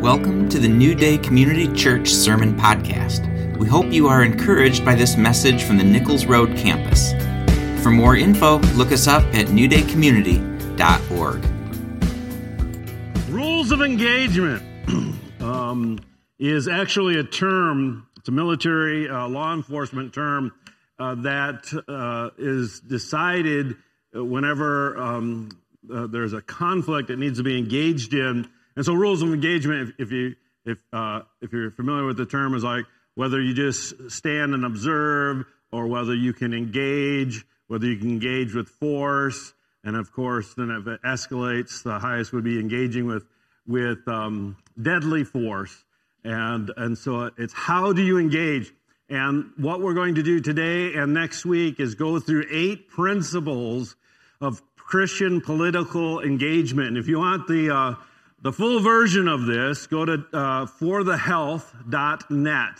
[0.00, 3.58] Welcome to the New Day Community Church Sermon Podcast.
[3.58, 7.12] We hope you are encouraged by this message from the Nichols Road campus.
[7.82, 11.44] For more info, look us up at newdaycommunity.org.
[13.28, 14.62] Rules of engagement
[15.42, 15.98] um,
[16.38, 20.54] is actually a term, it's a military uh, law enforcement term
[20.98, 23.76] uh, that uh, is decided
[24.14, 25.50] whenever um,
[25.92, 29.88] uh, there's a conflict that needs to be engaged in and so, rules of engagement,
[29.98, 32.84] if, if you if uh, if you're familiar with the term, is like
[33.14, 38.54] whether you just stand and observe, or whether you can engage, whether you can engage
[38.54, 39.52] with force,
[39.84, 43.24] and of course, then if it escalates, the highest would be engaging with
[43.66, 45.84] with um, deadly force.
[46.22, 48.72] And and so it's how do you engage?
[49.08, 53.96] And what we're going to do today and next week is go through eight principles
[54.40, 56.88] of Christian political engagement.
[56.88, 57.94] And if you want the uh,
[58.42, 62.74] the full version of this, go to uh, forthehealth.net.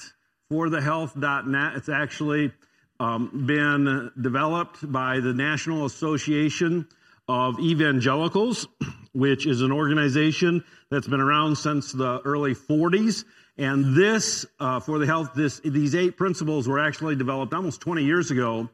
[0.50, 1.76] Forthehealth.net.
[1.76, 2.52] It's actually
[2.98, 6.88] um, been developed by the National Association
[7.28, 8.66] of Evangelicals,
[9.12, 13.24] which is an organization that's been around since the early 40s.
[13.58, 18.04] And this, uh, for the health, this, these eight principles were actually developed almost 20
[18.04, 18.70] years ago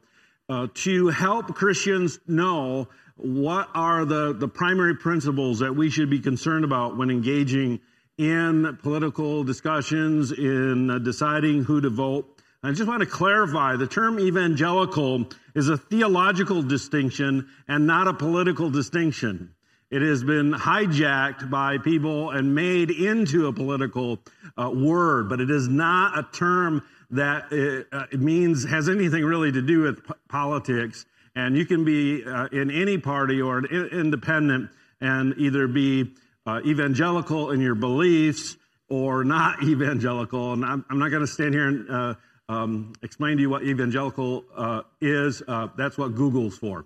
[0.49, 6.19] uh, to help Christians know what are the, the primary principles that we should be
[6.19, 7.79] concerned about when engaging
[8.17, 12.33] in political discussions, in uh, deciding who to vote.
[12.63, 18.13] I just want to clarify the term evangelical is a theological distinction and not a
[18.13, 19.53] political distinction.
[19.89, 24.19] It has been hijacked by people and made into a political
[24.57, 29.51] uh, word, but it is not a term that it, uh, means has anything really
[29.51, 31.05] to do with p- politics.
[31.35, 36.13] And you can be uh, in any party or independent and either be
[36.45, 38.57] uh, evangelical in your beliefs
[38.89, 40.53] or not evangelical.
[40.53, 42.13] And I'm, I'm not going to stand here and uh,
[42.49, 45.43] um, explain to you what evangelical uh, is.
[45.47, 46.85] Uh, that's what Google's for.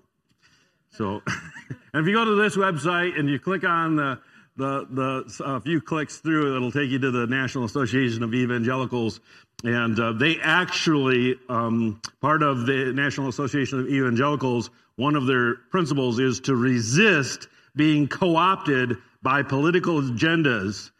[0.89, 1.21] So,
[1.93, 4.19] and if you go to this website and you click on the
[4.57, 9.19] the, the a few clicks through, it'll take you to the National Association of Evangelicals
[9.63, 15.55] and uh, they actually, um, part of the National Association of Evangelicals, one of their
[15.69, 20.91] principles is to resist being co opted by political agendas.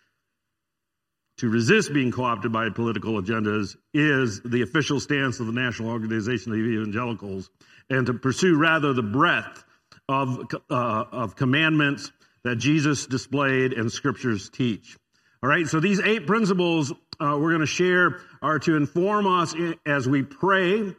[1.37, 5.89] To resist being co opted by political agendas is the official stance of the National
[5.89, 7.49] Organization of Evangelicals,
[7.89, 9.63] and to pursue rather the breadth
[10.07, 12.11] of, uh, of commandments
[12.43, 14.97] that Jesus displayed and scriptures teach.
[15.43, 16.91] All right, so these eight principles
[17.21, 19.53] uh, we're going to share are to inform us
[19.85, 20.95] as we pray,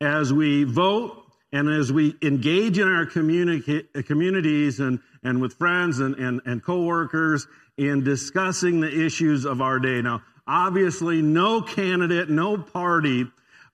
[0.00, 6.14] as we vote, and as we engage in our communities and, and with friends and,
[6.16, 7.46] and, and coworkers
[7.76, 10.02] in discussing the issues of our day.
[10.02, 13.26] Now, obviously, no candidate, no party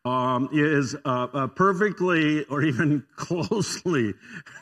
[0.04, 4.14] um, is uh, uh, perfectly or even closely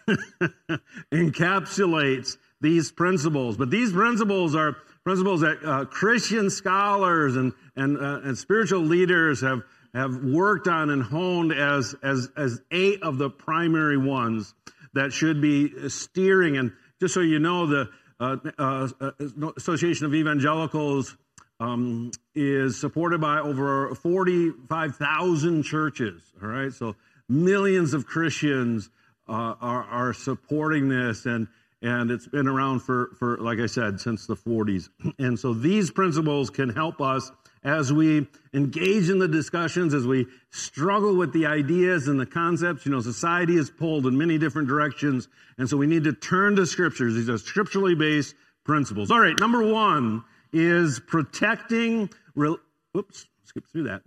[1.13, 3.57] encapsulates these principles.
[3.57, 9.41] But these principles are principles that uh, Christian scholars and, and, uh, and spiritual leaders
[9.41, 9.63] have,
[9.93, 14.55] have worked on and honed as, as, as eight of the primary ones
[14.95, 16.57] that should be steering.
[16.57, 17.89] And just so you know, the
[18.21, 21.17] uh, uh, uh Association of Evangelicals
[21.59, 26.23] um, is supported by over 45,000 churches.
[26.41, 26.95] All right, so
[27.29, 28.89] millions of Christians
[29.29, 31.49] uh, are, are supporting this, and
[31.83, 34.89] and it's been around for, for, like I said, since the 40s.
[35.19, 37.31] And so these principles can help us
[37.65, 42.87] as we engage in the discussions, as we struggle with the ideas and the concepts.
[42.87, 45.29] You know, society is pulled in many different directions,
[45.59, 47.15] and so we need to turn to scriptures.
[47.15, 48.35] These are scripturally based
[48.65, 49.11] principles.
[49.11, 52.57] All right, number one is protecting, re-
[52.97, 54.03] oops, skip through that.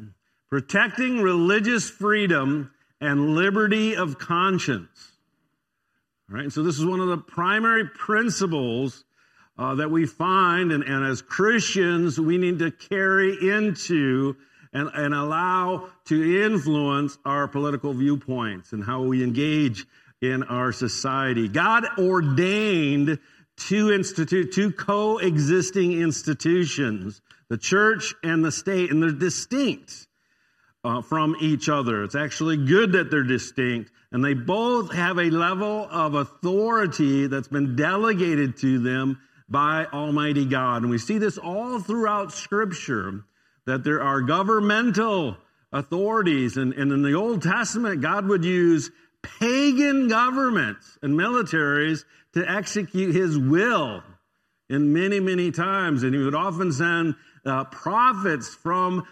[0.49, 2.71] Protecting religious freedom
[3.01, 5.14] and liberty of conscience.
[6.27, 9.05] All right, so this is one of the primary principles
[9.59, 14.35] uh, that we find, and, and as Christians, we need to carry into
[14.73, 19.85] and, and allow to influence our political viewpoints and how we engage
[20.19, 21.47] in our society.
[21.47, 23.19] God ordained
[23.55, 30.04] two institute, two coexisting institutions, the church and the state, and they're distinct
[30.85, 32.03] uh, from each other.
[32.03, 37.47] It's actually good that they're distinct and they both have a level of authority that's
[37.47, 40.83] been delegated to them by Almighty God.
[40.83, 43.25] And we see this all throughout Scripture
[43.65, 45.37] that there are governmental
[45.73, 46.55] authorities.
[46.55, 48.91] And, and in the Old Testament, God would use
[49.39, 52.05] pagan governments and militaries
[52.35, 54.03] to execute his will.
[54.69, 56.03] in many, many times.
[56.03, 57.15] And he would often send
[57.45, 59.05] uh, prophets from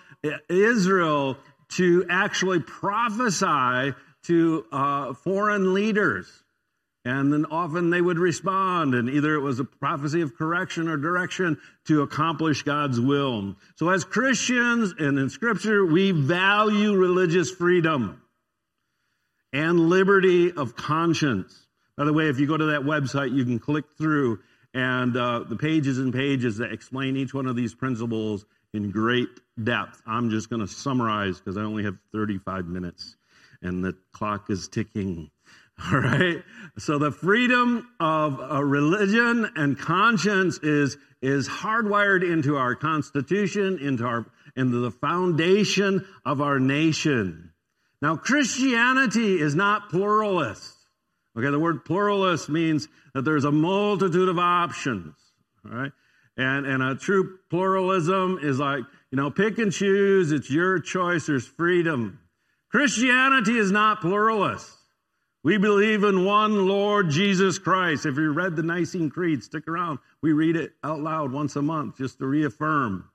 [0.50, 1.38] Israel
[1.78, 3.94] to actually prophesy
[4.24, 6.44] to uh, foreign leaders.
[7.06, 10.96] And then often they would respond, and either it was a prophecy of correction or
[10.96, 13.58] direction to accomplish God's will.
[13.75, 18.22] So, as Christians and in Scripture, we value religious freedom
[19.52, 21.68] and liberty of conscience.
[21.98, 24.40] By the way, if you go to that website, you can click through
[24.74, 29.30] and uh, the pages and pages that explain each one of these principles in great
[29.62, 30.02] depth.
[30.06, 33.16] I'm just going to summarize because I only have 35 minutes
[33.62, 35.30] and the clock is ticking.
[35.92, 36.44] All right.
[36.78, 44.25] So the freedom of religion and conscience is, is hardwired into our constitution, into our,
[44.56, 47.52] into the foundation of our nation.
[48.02, 50.75] Now, Christianity is not pluralist.
[51.38, 51.50] Okay.
[51.50, 55.16] The word pluralist means that there's a multitude of options.
[55.66, 55.92] All right.
[56.36, 60.32] And, and a true pluralism is like, you know, pick and choose.
[60.32, 61.28] It's your choice.
[61.28, 62.20] There's freedom.
[62.70, 64.72] Christianity is not pluralist.
[65.44, 68.06] We believe in one Lord Jesus Christ.
[68.06, 70.00] If you read the Nicene Creed, stick around.
[70.22, 73.10] We read it out loud once a month just to reaffirm.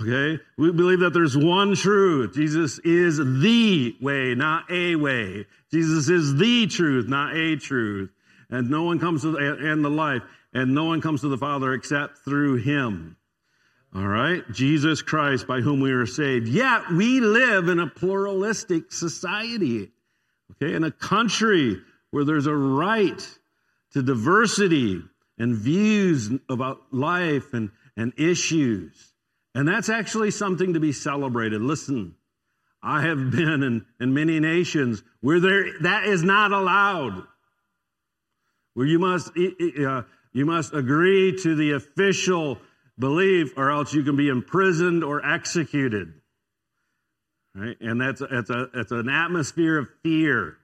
[0.00, 0.42] Okay?
[0.56, 2.34] We believe that there's one truth.
[2.34, 5.46] Jesus is the way, not a way.
[5.70, 8.10] Jesus is the truth, not a truth.
[8.50, 10.22] And no one comes to and the life,
[10.54, 13.16] and no one comes to the Father except through him.
[13.94, 14.42] All right?
[14.52, 16.48] Jesus Christ by whom we are saved.
[16.48, 19.90] Yet we live in a pluralistic society.
[20.52, 20.74] Okay?
[20.74, 21.80] In a country
[22.10, 23.28] where there's a right
[23.92, 25.02] to diversity
[25.38, 29.12] and views about life and, and issues.
[29.54, 31.60] And that's actually something to be celebrated.
[31.60, 32.14] Listen,
[32.82, 37.24] I have been in, in many nations where there, that is not allowed.
[38.74, 40.02] Where you must, uh,
[40.34, 42.58] you must agree to the official
[42.98, 46.12] belief or else you can be imprisoned or executed.
[47.54, 47.76] Right?
[47.80, 50.56] And that's, that's, a, that's an atmosphere of fear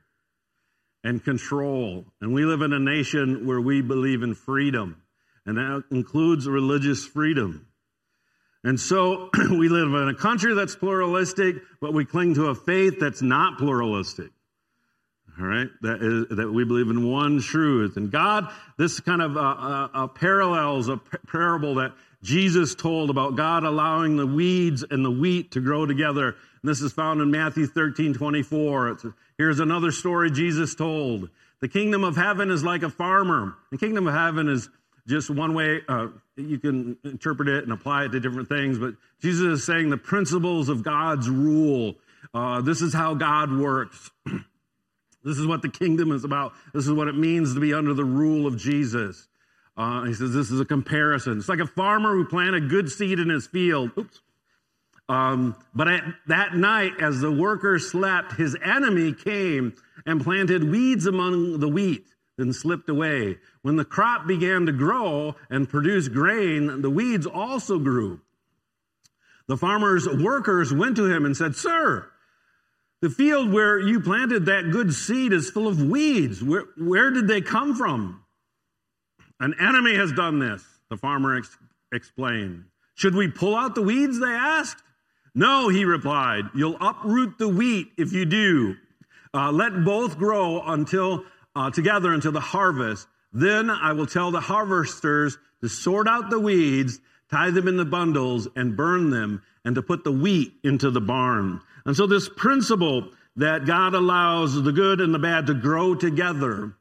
[1.04, 2.04] and control.
[2.20, 5.02] And we live in a nation where we believe in freedom,
[5.46, 7.68] and that includes religious freedom.
[8.64, 12.98] And so we live in a country that's pluralistic, but we cling to a faith
[12.98, 14.30] that's not pluralistic.
[15.40, 18.52] All right, that is that we believe in one truth, and God.
[18.76, 21.92] This kind of uh, uh, uh parallels a parable that
[22.22, 26.28] Jesus told about God allowing the weeds and the wheat to grow together.
[26.28, 28.88] And this is found in Matthew 13, 24.
[28.90, 29.06] It's,
[29.38, 31.30] here's another story Jesus told.
[31.60, 33.56] The kingdom of heaven is like a farmer.
[33.70, 34.68] The kingdom of heaven is
[35.06, 38.94] just one way uh, you can interpret it and apply it to different things, but
[39.22, 41.94] Jesus is saying the principles of God's rule.
[42.34, 44.10] Uh, this is how God works.
[45.24, 46.52] this is what the kingdom is about.
[46.72, 49.28] This is what it means to be under the rule of Jesus.
[49.76, 51.38] Uh, he says this is a comparison.
[51.38, 53.90] It's like a farmer who planted good seed in his field.
[53.96, 54.20] Oops.
[55.08, 59.74] Um, but at that night, as the workers slept, his enemy came
[60.06, 62.06] and planted weeds among the wheat,
[62.38, 63.38] then slipped away.
[63.62, 68.20] When the crop began to grow and produce grain, the weeds also grew.
[69.48, 72.08] The farmer's workers went to him and said, Sir,
[73.02, 76.42] the field where you planted that good seed is full of weeds.
[76.42, 78.22] Where, where did they come from?
[79.38, 81.56] An enemy has done this, the farmer ex-
[81.92, 82.64] explained.
[82.94, 84.20] Should we pull out the weeds?
[84.20, 84.82] They asked.
[85.34, 86.44] No, he replied.
[86.54, 88.76] You'll uproot the wheat if you do.
[89.32, 93.06] Uh, let both grow until uh, together until the harvest.
[93.32, 96.98] Then I will tell the harvesters to sort out the weeds,
[97.30, 101.00] tie them in the bundles, and burn them, and to put the wheat into the
[101.00, 101.60] barn.
[101.84, 106.74] And so, this principle that God allows the good and the bad to grow together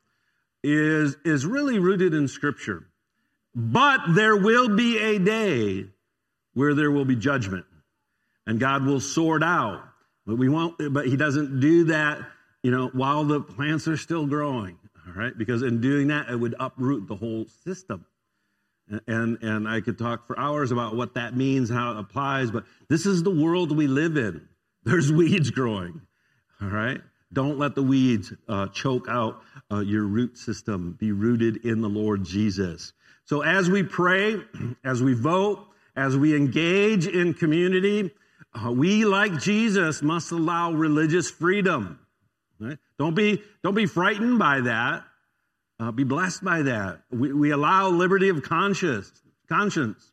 [0.64, 2.86] is, is really rooted in Scripture.
[3.56, 5.86] But there will be a day
[6.54, 7.66] where there will be judgment,
[8.46, 9.84] and God will sort out.
[10.26, 10.76] But we won't.
[10.94, 12.20] But He doesn't do that,
[12.62, 14.78] you know, while the plants are still growing.
[15.08, 18.06] All right, because in doing that, it would uproot the whole system.
[19.08, 22.66] And, and I could talk for hours about what that means, how it applies, but
[22.90, 24.48] this is the world we live in.
[24.84, 26.02] There's weeds growing.
[26.62, 27.02] All right?
[27.32, 30.98] Don't let the weeds uh, choke out uh, your root system.
[31.00, 32.94] Be rooted in the Lord Jesus.
[33.26, 34.38] So as we pray,
[34.84, 38.12] as we vote, as we engage in community,
[38.54, 42.00] uh, we, like Jesus, must allow religious freedom.
[42.60, 42.78] Right?
[42.98, 45.04] Don't be don't be frightened by that.
[45.80, 47.04] Uh, be blessed by that.
[47.10, 49.12] We, we allow liberty of conscience,
[49.48, 50.12] conscience,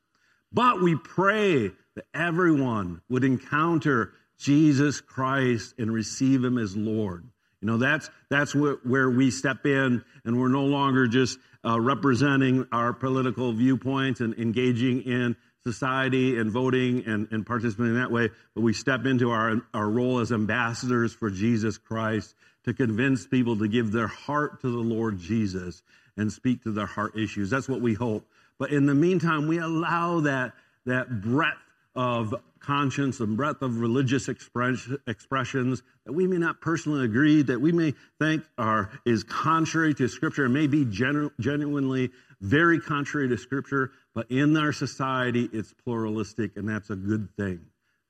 [0.52, 7.24] but we pray that everyone would encounter Jesus Christ and receive him as Lord.
[7.60, 12.66] You know, that's, that's where, we step in, and we're no longer just uh, representing
[12.70, 18.30] our political viewpoints and engaging in society and voting and, and participating in that way,
[18.54, 23.58] but we step into our, our role as ambassadors for Jesus Christ to convince people
[23.58, 25.82] to give their heart to the Lord Jesus
[26.16, 27.50] and speak to their heart issues.
[27.50, 28.28] That's what we hope.
[28.58, 30.52] But in the meantime, we allow that,
[30.84, 31.58] that breadth
[31.96, 37.60] of conscience and breadth of religious express, expressions that we may not personally agree, that
[37.60, 42.10] we may think are is contrary to Scripture, and may be genu- genuinely
[42.40, 47.60] very contrary to Scripture, but in our society, it's pluralistic, and that's a good thing.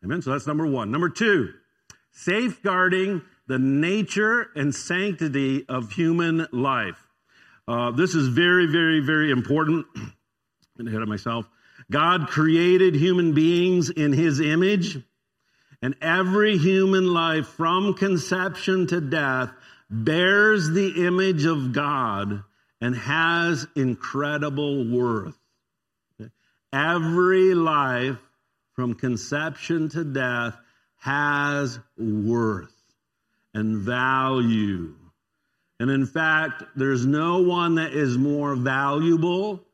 [0.04, 0.22] Amen?
[0.22, 0.90] So that's number one.
[0.90, 1.52] Number two,
[2.10, 6.98] safeguarding the nature and sanctity of human life.
[7.68, 9.86] Uh, this is very, very, very important.
[10.78, 11.48] I'm ahead of myself.
[11.90, 14.98] God created human beings in his image,
[15.80, 19.52] and every human life from conception to death
[19.88, 22.42] bears the image of God
[22.80, 25.38] and has incredible worth.
[26.72, 28.18] Every life
[28.74, 30.56] from conception to death
[30.98, 32.74] has worth
[33.54, 34.94] and value.
[35.78, 39.65] And in fact, there's no one that is more valuable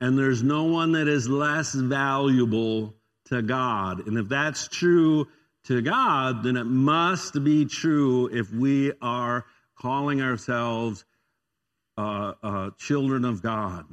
[0.00, 2.94] and there's no one that is less valuable
[3.26, 4.06] to God.
[4.06, 5.26] And if that's true
[5.64, 9.44] to God, then it must be true if we are
[9.76, 11.04] calling ourselves
[11.96, 13.84] uh, uh, children of God.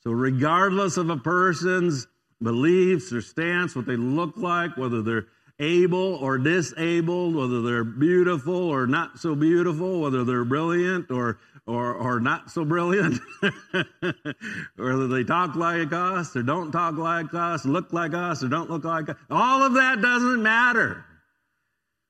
[0.00, 2.08] So, regardless of a person's
[2.42, 5.26] beliefs or stance, what they look like, whether they're
[5.60, 11.94] able or disabled, whether they're beautiful or not so beautiful, whether they're brilliant or or,
[11.94, 13.20] or not so brilliant,
[14.76, 18.70] whether they talk like us or don't talk like us, look like us or don't
[18.70, 19.16] look like us.
[19.30, 21.04] All of that doesn't matter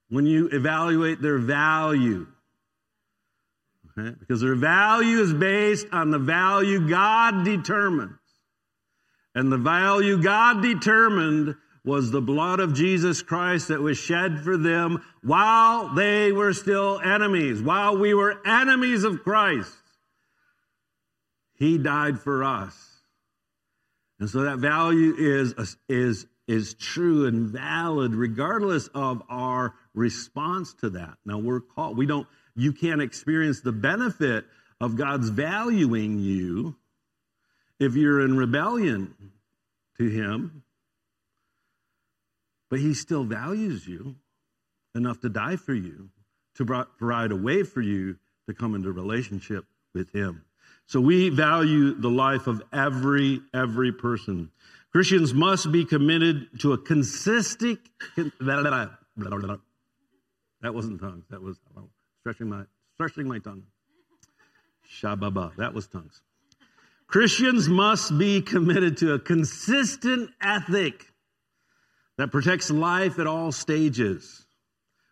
[0.09, 2.27] when you evaluate their value.
[3.99, 4.17] Okay?
[4.19, 8.19] Because their value is based on the value God determines.
[9.35, 14.57] And the value God determined was the blood of Jesus Christ that was shed for
[14.57, 19.75] them while they were still enemies, while we were enemies of Christ.
[21.55, 22.77] He died for us.
[24.21, 30.91] And so that value is, is, is true and valid regardless of our response to
[30.91, 31.19] that.
[31.25, 34.45] Now we're called, we don't, you can't experience the benefit
[34.81, 36.77] of God's valuing you
[37.81, 39.15] if you're in rebellion
[39.99, 40.63] to Him
[42.73, 44.17] but he still values you
[44.95, 46.09] enough to die for you,
[46.55, 46.65] to
[46.97, 48.17] provide a way for you
[48.49, 50.43] to come into relationship with him.
[50.87, 54.51] So we value the life of every every person.
[54.91, 57.79] Christians must be committed to a consistent
[58.17, 58.89] that
[60.63, 61.25] wasn't tongues.
[61.29, 62.65] That was oh, stretching my
[62.95, 63.65] stretching my tongue.
[64.91, 65.55] Shababa.
[65.57, 66.23] That was tongues.
[67.07, 71.12] Christians must be committed to a consistent ethic
[72.19, 74.47] that protects life at all stages,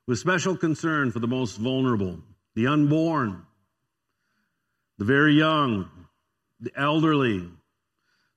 [0.06, 2.20] with special concern for the most vulnerable,
[2.54, 3.42] the unborn,
[4.98, 5.88] the very young,
[6.60, 7.48] the elderly,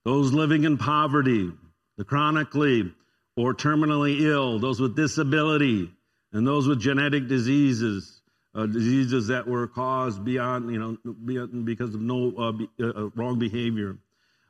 [0.05, 1.51] those living in poverty,
[1.97, 2.93] the chronically
[3.35, 5.91] or terminally ill, those with disability,
[6.31, 8.21] and those with genetic diseases,
[8.55, 12.87] uh, diseases that were caused beyond, you know, beyond, because of no uh, be, uh,
[12.87, 13.97] uh wrong behavior.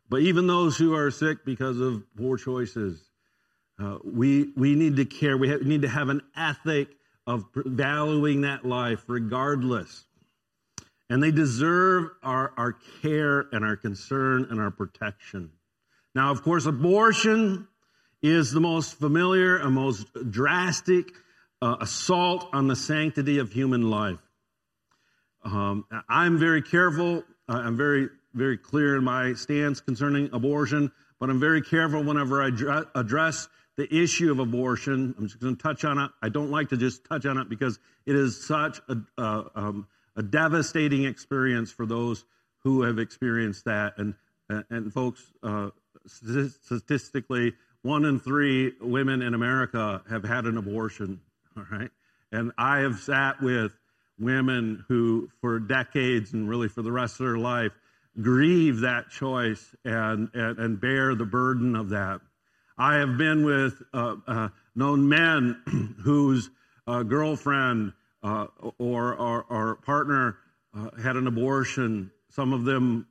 [0.10, 3.02] But even those who are sick because of poor choices,
[3.80, 5.38] uh, we, we need to care.
[5.38, 6.90] We, need to have an ethic
[7.26, 10.06] of valuing that life regardless.
[11.10, 15.52] And they deserve our, our care and our concern and our protection.
[16.16, 17.68] Now, of course, abortion
[18.22, 21.08] is the most familiar and most drastic
[21.62, 24.20] uh, assault on the sanctity of human life.
[25.44, 27.24] Um, I'm very careful.
[27.50, 32.48] I'm very, very clear in my stance concerning abortion, but I'm very careful whenever I
[32.96, 35.16] address the issue of abortion.
[35.18, 36.12] I'm just going to touch on it.
[36.22, 39.88] I don't like to just touch on it because it is such a, uh, um,
[40.16, 42.24] a devastating experience for those
[42.60, 43.98] who have experienced that.
[43.98, 44.16] And,
[44.70, 45.70] and folks, uh,
[46.06, 51.20] statistically, one in three women in America have had an abortion.
[51.58, 51.90] All right.
[52.32, 53.74] And I have sat with
[54.20, 57.72] women who, for decades and really for the rest of their life,
[58.22, 62.22] grieve that choice and, and, and bear the burden of that.
[62.78, 66.50] I have been with, uh, uh, known men whose
[66.88, 70.38] uh, girlfriend uh, or, or, or, partner
[70.76, 73.06] uh, had an abortion, some of them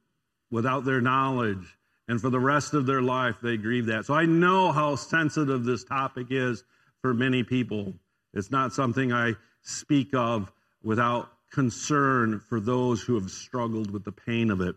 [0.50, 1.76] without their knowledge,
[2.08, 4.06] and for the rest of their life they grieve that.
[4.06, 6.64] So I know how sensitive this topic is
[7.02, 7.94] for many people.
[8.32, 10.50] It's not something I speak of
[10.82, 14.74] without concern for those who have struggled with the pain of it.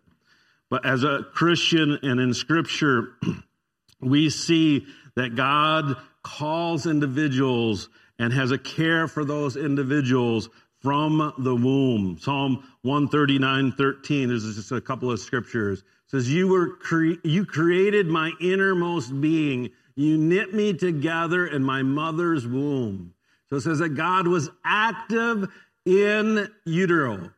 [0.69, 3.13] But as a Christian and in Scripture,
[4.01, 4.85] we see
[5.15, 10.49] that God calls individuals and has a care for those individuals
[10.81, 12.17] from the womb.
[12.19, 15.79] Psalm 139, 13, there's just a couple of scriptures.
[15.79, 19.71] It says, you were cre- you created my innermost being.
[19.95, 23.13] You knit me together in my mother's womb.
[23.49, 25.47] So it says that God was active
[25.85, 27.31] in utero,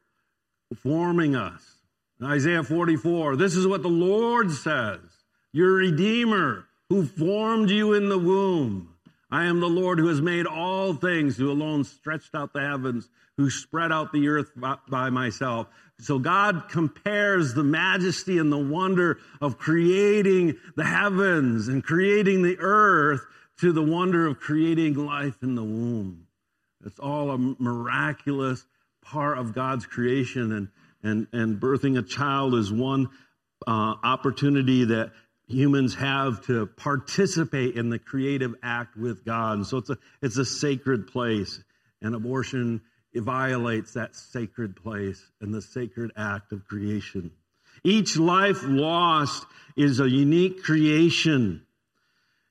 [0.81, 1.61] forming us.
[2.19, 4.99] In Isaiah 44, this is what the Lord says
[5.53, 8.93] Your Redeemer who formed you in the womb.
[9.29, 13.09] I am the Lord who has made all things, who alone stretched out the heavens,
[13.35, 15.67] who spread out the earth by, myself.
[15.99, 22.57] So God compares the majesty and the wonder of creating the heavens and creating the
[22.59, 23.25] earth
[23.59, 26.27] to the wonder of creating life in the womb.
[26.85, 28.65] It's all a miraculous
[29.01, 30.67] part of God's creation, and,
[31.03, 33.09] and, and birthing a child is one
[33.65, 35.11] uh, opportunity that
[35.47, 39.57] humans have to participate in the creative act with God.
[39.57, 41.61] And so it's a, it's a sacred place.
[42.01, 42.81] And abortion
[43.15, 47.31] violates that sacred place and the sacred act of creation.
[47.83, 51.65] Each life lost is a unique creation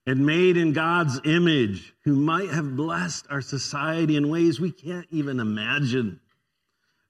[0.07, 5.07] and made in God's image who might have blessed our society in ways we can't
[5.11, 6.21] even imagine.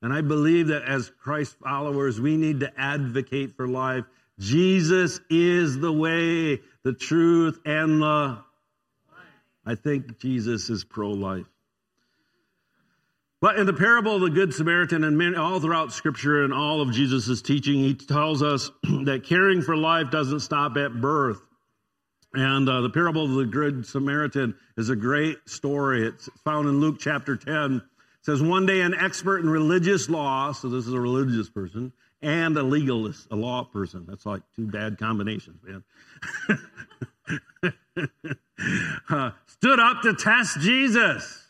[0.02, 4.04] And I believe that as Christ followers, we need to advocate for life
[4.38, 8.38] Jesus is the way, the truth, and the.
[9.64, 11.46] I think Jesus is pro life.
[13.40, 16.80] But in the parable of the Good Samaritan and many, all throughout Scripture and all
[16.80, 21.40] of Jesus' teaching, he tells us that caring for life doesn't stop at birth.
[22.32, 26.06] And uh, the parable of the Good Samaritan is a great story.
[26.06, 27.76] It's found in Luke chapter 10.
[27.76, 27.82] It
[28.22, 32.56] says, One day an expert in religious law, so this is a religious person, and
[32.56, 34.04] a legalist, a law person.
[34.08, 35.84] That's like two bad combinations, man.
[39.08, 41.44] uh, stood up to test Jesus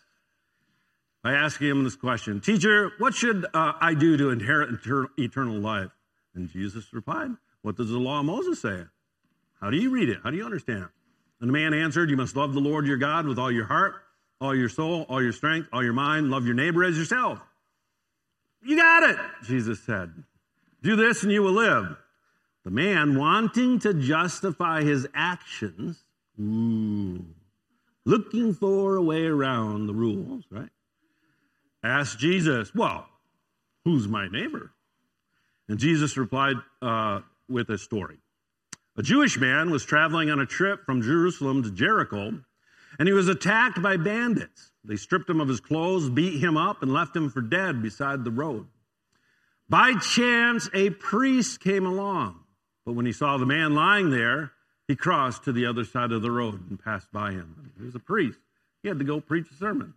[1.23, 4.79] by asking him this question Teacher, what should uh, I do to inherit
[5.19, 5.91] eternal life?
[6.35, 7.31] And Jesus replied,
[7.63, 8.85] What does the law of Moses say?
[9.61, 10.19] How do you read it?
[10.23, 10.91] How do you understand it?
[11.41, 13.95] And the man answered, You must love the Lord your God with all your heart,
[14.41, 16.31] all your soul, all your strength, all your mind.
[16.31, 17.41] Love your neighbor as yourself.
[18.63, 20.13] You got it, Jesus said.
[20.87, 21.97] Do this and you will live.
[22.65, 26.05] The man wanting to justify his actions,
[26.39, 27.35] looking
[28.55, 30.69] for a way around the rules, right?
[31.83, 33.09] Asked Jesus, Well,
[33.85, 34.71] who's my neighbor?
[35.69, 38.19] And Jesus replied uh, with a story.
[38.97, 42.39] A Jewish man was traveling on a trip from Jerusalem to Jericho,
[43.01, 44.71] and he was attacked by bandits.
[44.85, 48.23] They stripped him of his clothes, beat him up, and left him for dead beside
[48.23, 48.69] the road.
[49.69, 52.41] By chance, a priest came along,
[52.85, 54.53] but when he saw the man lying there,
[54.87, 57.73] he crossed to the other side of the road and passed by him.
[57.79, 58.39] He was a priest.
[58.83, 59.95] He had to go preach a sermon.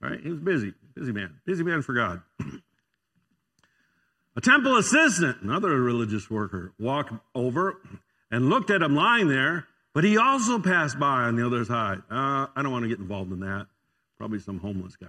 [0.00, 0.20] Right?
[0.20, 2.20] He was busy, busy man, busy man for God.
[4.36, 7.80] a temple assistant, another religious worker, walked over
[8.30, 12.02] and looked at him lying there, but he also passed by on the other side.
[12.10, 13.68] Uh, I don't want to get involved in that.
[14.18, 15.08] Probably some homeless guy.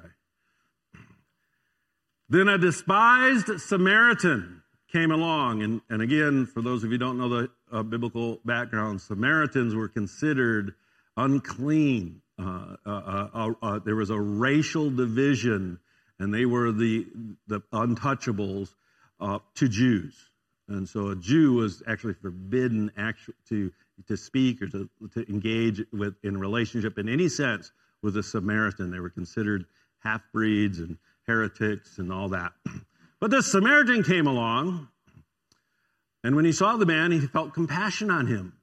[2.30, 4.62] Then a despised Samaritan
[4.92, 5.64] came along.
[5.64, 9.76] And, and again, for those of you who don't know the uh, biblical background, Samaritans
[9.76, 10.74] were considered
[11.16, 12.22] unclean.
[12.40, 15.80] Uh uh, uh, uh, uh, there was a racial division,
[16.20, 17.08] and they were the,
[17.48, 18.76] the untouchables
[19.56, 20.30] to Jews.
[20.68, 23.72] And so a Jew was actually forbidden actually to,
[24.08, 28.92] to speak or to, to engage with, in relationship in any sense with a Samaritan.
[28.92, 29.66] They were considered
[30.00, 32.54] half breeds and heretics and all that.
[33.20, 34.90] But this Samaritan came along,
[36.24, 38.54] and when he saw the man, he felt compassion on him.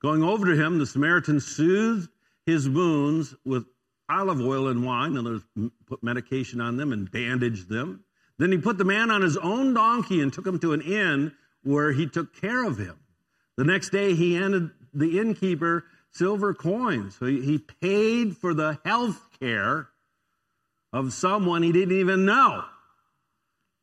[0.00, 2.08] Going over to him, the Samaritan soothed
[2.46, 3.66] his wounds with
[4.08, 8.02] olive oil and wine, and put medication on them and bandaged them.
[8.38, 11.32] Then he put the man on his own donkey and took him to an inn
[11.62, 12.98] where he took care of him.
[13.58, 17.16] The next day, he handed the innkeeper silver coins.
[17.18, 19.88] So he paid for the health care
[20.92, 22.64] of someone he didn't even know,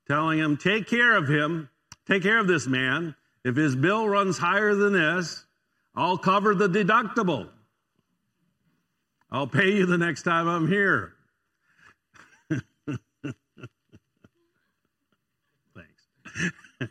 [0.08, 1.70] telling him, Take care of him,
[2.08, 3.16] take care of this man.
[3.44, 5.46] If his bill runs higher than this,
[5.96, 7.50] I'll cover the deductible.
[9.32, 11.14] I'll pay you the next time I'm here.
[15.76, 16.10] Thanks.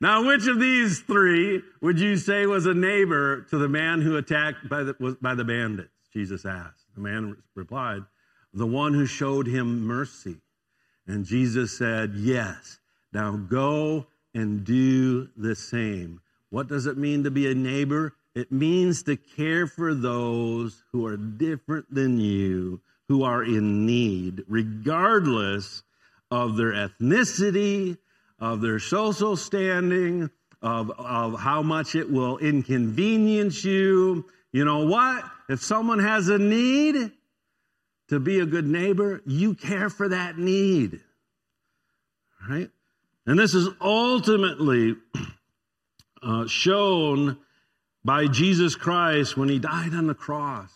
[0.00, 4.16] now, which of these three would you say was a neighbor to the man who
[4.16, 5.90] attacked by the, by the bandits?
[6.12, 6.84] Jesus asked.
[6.94, 8.02] The man replied,
[8.54, 10.36] the one who showed him mercy.
[11.06, 12.78] And Jesus said, Yes.
[13.12, 16.20] Now go and do the same.
[16.50, 18.14] What does it mean to be a neighbor?
[18.34, 24.44] It means to care for those who are different than you, who are in need,
[24.48, 25.82] regardless
[26.30, 27.96] of their ethnicity,
[28.40, 30.30] of their social standing,
[30.62, 34.24] of, of how much it will inconvenience you.
[34.52, 35.24] You know what?
[35.48, 37.12] If someone has a need
[38.08, 41.00] to be a good neighbor, you care for that need.
[42.48, 42.70] Right?
[43.26, 44.96] And this is ultimately
[46.22, 47.38] uh, shown
[48.04, 50.70] by Jesus Christ when he died on the cross.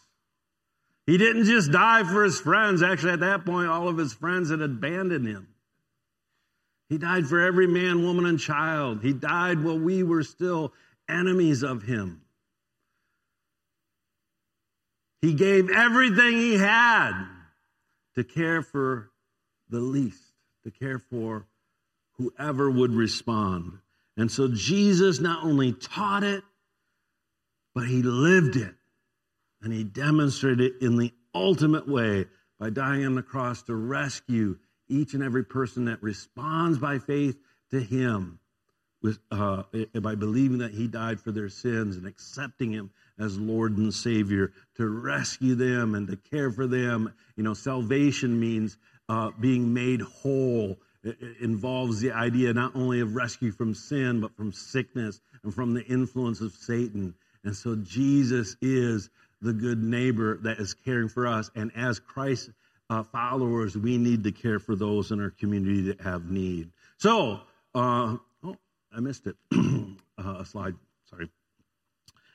[1.06, 2.82] He didn't just die for his friends.
[2.82, 5.48] Actually, at that point, all of his friends had abandoned him.
[6.88, 9.02] He died for every man, woman, and child.
[9.02, 10.72] He died while we were still
[11.08, 12.22] enemies of him.
[15.20, 17.24] He gave everything he had
[18.14, 19.10] to care for
[19.68, 20.22] the least,
[20.64, 21.46] to care for
[22.16, 23.78] whoever would respond.
[24.16, 26.42] And so Jesus not only taught it,
[27.74, 28.74] but he lived it.
[29.62, 32.26] And he demonstrated it in the ultimate way
[32.58, 37.36] by dying on the cross to rescue each and every person that responds by faith
[37.70, 38.40] to him
[39.02, 39.62] with, uh,
[40.00, 44.52] by believing that he died for their sins and accepting him as Lord and Savior
[44.76, 47.12] to rescue them and to care for them.
[47.36, 48.76] You know, salvation means
[49.08, 50.78] uh, being made whole.
[51.04, 55.74] It, involves the idea not only of rescue from sin, but from sickness and from
[55.74, 57.14] the influence of Satan.
[57.44, 59.08] And so Jesus is
[59.40, 61.50] the good neighbor that is caring for us.
[61.54, 62.50] And as Christ
[62.90, 66.70] uh, followers, we need to care for those in our community that have need.
[66.96, 67.40] So,
[67.74, 68.16] uh,
[68.94, 69.36] I missed it.
[69.52, 70.74] uh, a slide,
[71.10, 71.30] sorry.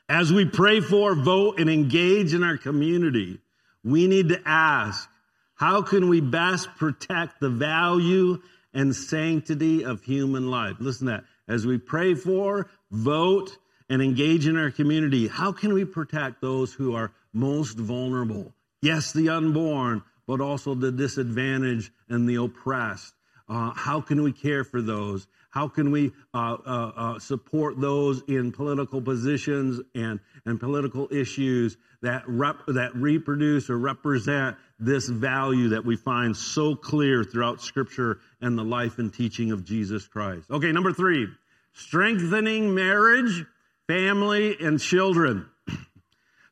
[0.09, 3.39] As we pray for, vote, and engage in our community,
[3.83, 5.09] we need to ask
[5.55, 8.41] how can we best protect the value
[8.73, 10.75] and sanctity of human life?
[10.79, 11.23] Listen to that.
[11.47, 13.57] As we pray for, vote,
[13.89, 18.53] and engage in our community, how can we protect those who are most vulnerable?
[18.81, 23.13] Yes, the unborn, but also the disadvantaged and the oppressed.
[23.47, 25.27] Uh, how can we care for those?
[25.53, 31.77] How can we uh, uh, uh, support those in political positions and, and political issues
[32.01, 38.17] that, rep, that reproduce or represent this value that we find so clear throughout Scripture
[38.41, 40.49] and the life and teaching of Jesus Christ?
[40.49, 41.27] Okay, number three,
[41.73, 43.45] strengthening marriage,
[43.85, 45.45] family, and children.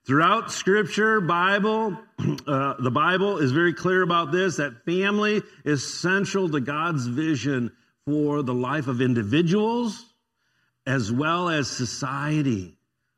[0.05, 1.97] Throughout Scripture, Bible,
[2.47, 7.71] uh, the Bible is very clear about this that family is central to God's vision
[8.11, 10.05] for the life of individuals
[10.85, 12.75] as well as society.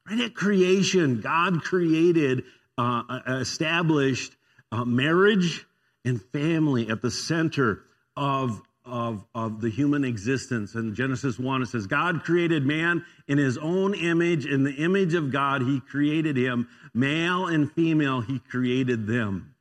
[0.07, 2.43] Right at creation, God created,
[2.77, 4.35] uh, uh established
[4.71, 5.65] uh, marriage
[6.05, 7.81] and family at the center
[8.15, 10.75] of of, of the human existence.
[10.75, 14.45] In Genesis 1, it says, God created man in his own image.
[14.45, 16.67] In the image of God, he created him.
[16.93, 19.55] Male and female, he created them.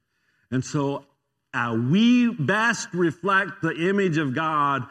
[0.50, 1.04] And so
[1.54, 4.88] uh, we best reflect the image of God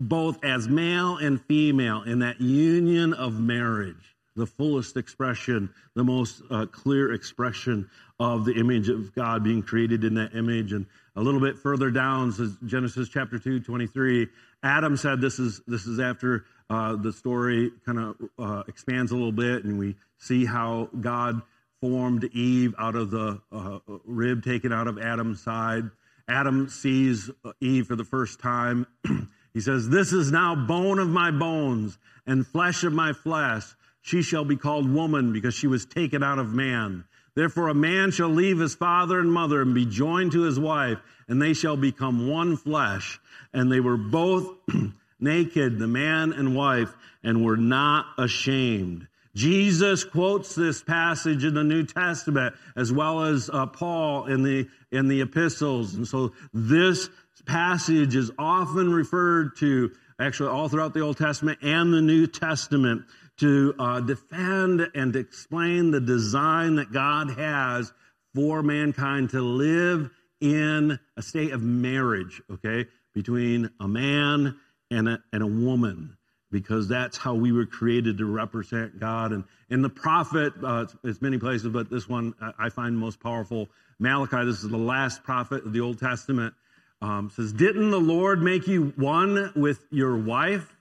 [0.00, 6.42] both as male and female in that union of marriage, the fullest expression, the most
[6.50, 7.88] uh, clear expression
[8.20, 10.72] of the image of God being created in that image.
[10.72, 14.28] And a little bit further down, says Genesis chapter 2, 23,
[14.62, 19.14] Adam said this is, this is after uh, the story kind of uh, expands a
[19.14, 21.42] little bit, and we see how God
[21.80, 25.84] formed Eve out of the uh, rib taken out of Adam's side.
[26.28, 27.30] Adam sees
[27.60, 28.86] Eve for the first time.
[29.58, 33.64] he says, This is now bone of my bones and flesh of my flesh.
[34.02, 37.02] She shall be called woman because she was taken out of man.
[37.34, 40.98] Therefore, a man shall leave his father and mother and be joined to his wife,
[41.26, 43.18] and they shall become one flesh.
[43.52, 44.48] And they were both
[45.18, 46.94] naked, the man and wife,
[47.24, 49.08] and were not ashamed.
[49.34, 54.68] Jesus quotes this passage in the New Testament as well as uh, Paul in the
[54.92, 57.10] in the epistles, and so this
[57.48, 63.04] passage is often referred to actually all throughout the Old Testament and the New Testament
[63.38, 67.92] to uh, defend and explain the design that God has
[68.34, 74.56] for mankind to live in a state of marriage, okay, between a man
[74.90, 76.16] and a, and a woman,
[76.50, 79.32] because that's how we were created to represent God.
[79.32, 83.20] And in the prophet, uh, it's, it's many places, but this one I find most
[83.20, 83.68] powerful.
[83.98, 86.54] Malachi, this is the last prophet of the Old Testament,
[87.00, 90.74] um, says, Didn't the Lord make you one with your wife?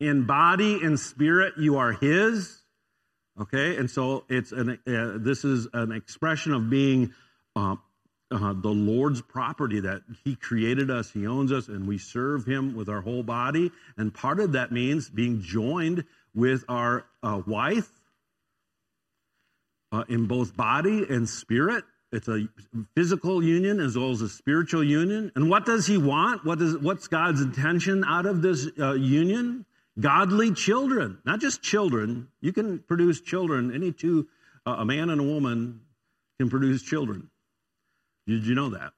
[0.00, 2.62] in body and spirit you are his
[3.40, 7.12] okay and so it's an uh, this is an expression of being
[7.56, 7.74] uh,
[8.30, 12.76] uh, the Lord's property, that He created us, He owns us, and we serve Him
[12.76, 13.70] with our whole body.
[13.96, 17.90] And part of that means being joined with our uh, wife
[19.92, 21.84] uh, in both body and spirit.
[22.10, 22.48] It's a
[22.94, 25.30] physical union as well as a spiritual union.
[25.34, 26.44] And what does He want?
[26.44, 29.66] What is, what's God's intention out of this uh, union?
[30.00, 32.28] Godly children, not just children.
[32.40, 33.74] You can produce children.
[33.74, 34.28] Any two,
[34.64, 35.80] uh, a man and a woman,
[36.38, 37.28] can produce children.
[38.26, 38.92] Did you know that?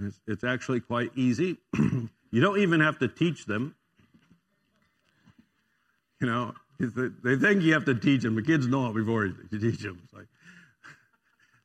[0.00, 1.56] It's, it's actually quite easy.
[1.78, 3.74] you don't even have to teach them.
[6.20, 8.34] You know, they think you have to teach them.
[8.34, 10.00] The kids know it before you teach them.
[10.04, 10.26] It's like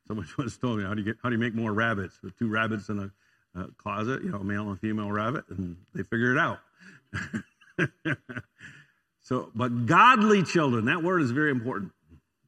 [0.06, 1.16] someone once told me, "How do you get?
[1.22, 2.18] How do you make more rabbits?
[2.22, 6.02] With two rabbits in a, a closet, you know, male and female rabbit, and they
[6.02, 6.58] figure it out."
[9.22, 10.86] so, but godly children.
[10.86, 11.92] That word is very important.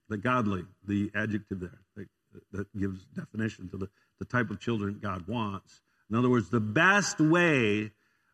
[0.08, 2.08] The godly, the adjective there that,
[2.52, 5.80] that gives definition to the, the type of children God wants.
[6.10, 7.92] In other words, the best way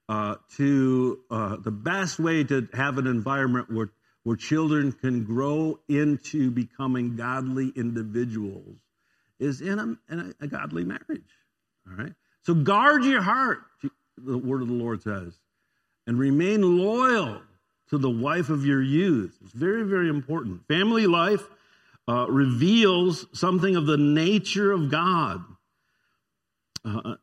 [0.09, 3.91] uh, to uh, the best way to have an environment where
[4.23, 8.77] where children can grow into becoming godly individuals
[9.45, 11.31] is in a, in a, a godly marriage.
[11.89, 12.13] All right.
[12.43, 13.59] So guard your heart.
[14.17, 15.35] The word of the Lord says,
[16.07, 17.43] and remain loyal
[17.91, 19.37] to the wife of your youth.
[19.43, 20.67] It's very very important.
[20.69, 21.43] Family life
[22.09, 25.45] uh, reveals something of the nature of God.
[26.85, 27.17] Uh,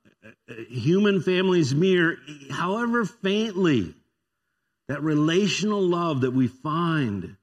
[0.70, 2.18] human families mirror,
[2.50, 3.94] however faintly,
[4.88, 7.38] that relational love that we find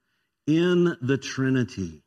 [0.45, 2.03] in the Trinity.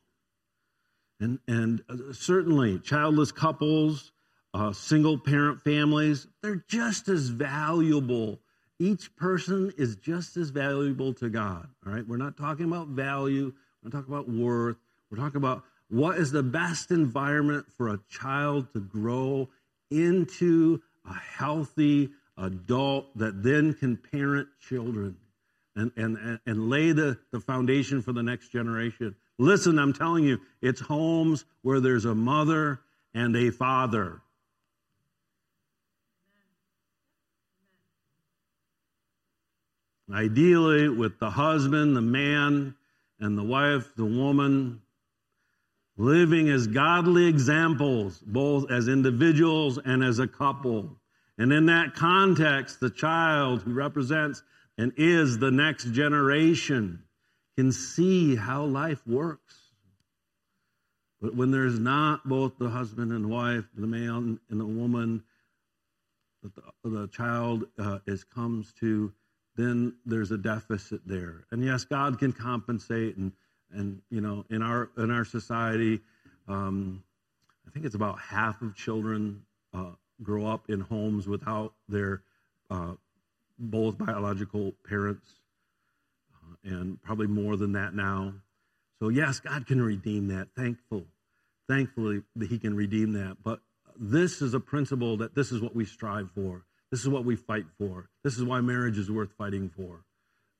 [1.22, 4.10] And, and uh, certainly, childless couples,
[4.54, 8.40] uh, single parent families, they're just as valuable.
[8.80, 11.68] Each person is just as valuable to God.
[11.86, 12.06] All right?
[12.06, 14.78] We're not talking about value, we're not talking about worth,
[15.12, 19.48] we're talking about what is the best environment for a child to grow
[19.92, 25.16] into a healthy adult that then can parent children
[25.76, 29.14] and, and, and lay the, the foundation for the next generation.
[29.42, 32.78] Listen, I'm telling you, it's homes where there's a mother
[33.12, 34.20] and a father.
[40.12, 42.76] Ideally, with the husband, the man,
[43.18, 44.80] and the wife, the woman,
[45.96, 51.00] living as godly examples, both as individuals and as a couple.
[51.36, 54.44] And in that context, the child who represents
[54.78, 57.02] and is the next generation
[57.56, 59.56] can see how life works.
[61.20, 65.22] But when there's not both the husband and wife, the man and the woman,
[66.42, 69.12] that the, the child uh, is comes to,
[69.56, 71.44] then there's a deficit there.
[71.50, 73.32] And yes, God can compensate, and
[73.70, 76.00] and you know, in our in our society,
[76.48, 77.02] um,
[77.66, 82.22] I think it's about half of children uh, grow up in homes without their
[82.70, 82.94] uh,
[83.58, 85.41] both biological parents,
[86.64, 88.34] and probably more than that now.
[89.00, 90.48] So, yes, God can redeem that.
[90.56, 91.04] Thankful,
[91.68, 93.38] thankfully that He can redeem that.
[93.42, 93.60] But
[93.98, 96.64] this is a principle that this is what we strive for.
[96.90, 98.08] This is what we fight for.
[98.22, 100.04] This is why marriage is worth fighting for,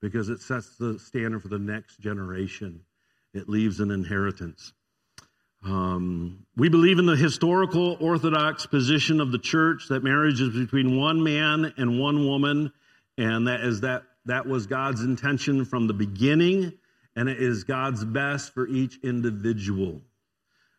[0.01, 2.81] because it sets the standard for the next generation.
[3.33, 4.73] It leaves an inheritance.
[5.65, 10.99] Um, we believe in the historical Orthodox position of the church that marriage is between
[10.99, 12.73] one man and one woman,
[13.17, 16.73] and that is that that was God's intention from the beginning,
[17.15, 20.01] and it is God's best for each individual.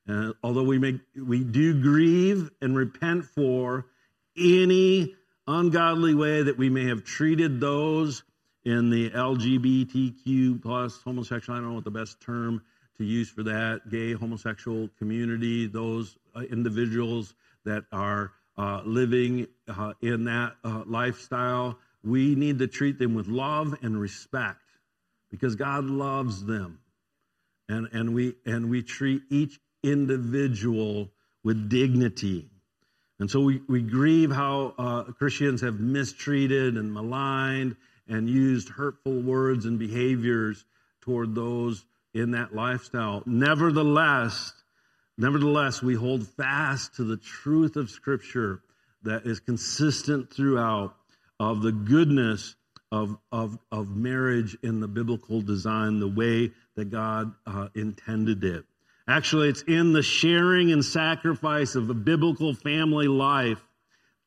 [0.06, 3.86] And although we make we do grieve and repent for
[4.36, 5.14] any
[5.46, 8.22] ungodly way that we may have treated those
[8.64, 12.62] in the LGBTQ plus homosexual, I don't know what the best term
[12.98, 19.92] to use for that, gay, homosexual community, those uh, individuals that are uh, living uh,
[20.00, 24.60] in that uh, lifestyle we need to treat them with love and respect
[25.30, 26.78] because God loves them.
[27.68, 31.10] And, and, we, and we treat each individual
[31.42, 32.48] with dignity.
[33.18, 39.20] And so we, we grieve how uh, Christians have mistreated and maligned and used hurtful
[39.20, 40.64] words and behaviors
[41.00, 43.22] toward those in that lifestyle.
[43.24, 44.52] Nevertheless,
[45.16, 48.60] nevertheless, we hold fast to the truth of Scripture
[49.02, 50.94] that is consistent throughout
[51.50, 52.56] of the goodness
[52.90, 58.64] of, of, of marriage in the biblical design, the way that God uh, intended it.
[59.06, 63.60] Actually, it's in the sharing and sacrifice of a biblical family life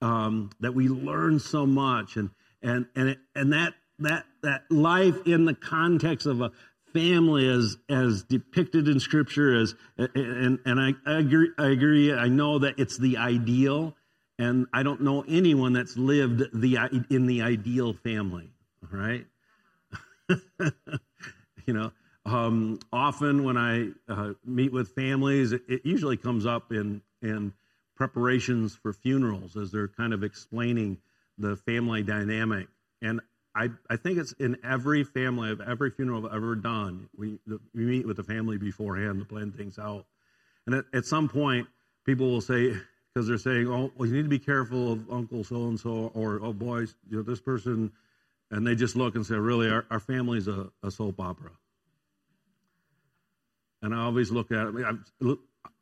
[0.01, 2.29] um, that we learn so much, and
[2.61, 6.51] and and it, and that that that life in the context of a
[6.93, 12.27] family as as depicted in scripture as and and I, I agree I agree I
[12.27, 13.95] know that it's the ideal
[14.39, 18.51] and I don't know anyone that's lived the in the ideal family
[18.91, 19.25] right
[21.65, 21.91] you know
[22.25, 27.53] um, often when I uh, meet with families it, it usually comes up in in
[27.95, 30.97] preparations for funerals as they're kind of explaining
[31.37, 32.67] the family dynamic
[33.01, 33.21] and
[33.57, 37.09] I, I think it's in every family of every funeral I've ever done.
[37.17, 37.39] We,
[37.73, 40.05] we meet with the family beforehand to plan things out.
[40.67, 41.67] And at, at some point,
[42.05, 42.73] people will say,
[43.17, 46.11] because they're saying, oh, well, you need to be careful of Uncle so and so,
[46.13, 47.91] or, oh, boys, you know, this person.
[48.51, 51.49] And they just look and say, really, our, our family's a, a soap opera.
[53.81, 54.75] And I always look at it.
[54.85, 55.37] I've,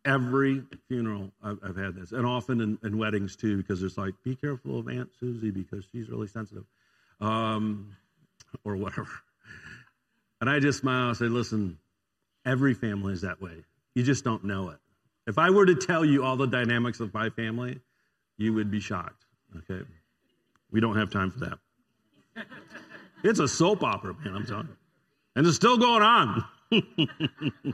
[0.06, 4.14] every funeral I've, I've, had this, and often in, in weddings too, because it's like,
[4.24, 6.64] be careful of Aunt Susie because she's really sensitive
[7.20, 7.98] um,
[8.64, 9.10] or whatever.
[10.40, 11.80] And I just smile and say, listen,
[12.46, 13.66] every family is that way.
[13.94, 14.78] You just don't know it.
[15.28, 17.80] If I were to tell you all the dynamics of my family,
[18.38, 19.26] you would be shocked.
[19.58, 19.84] Okay?
[20.72, 21.60] We don't have time for that.
[23.24, 24.76] It's a soap opera, man, I'm telling you.
[25.36, 26.46] And it's still going on.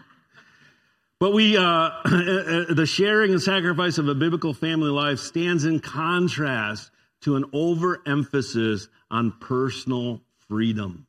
[1.19, 6.89] but we, uh, the sharing and sacrifice of a biblical family life stands in contrast
[7.21, 11.05] to an overemphasis on personal freedom.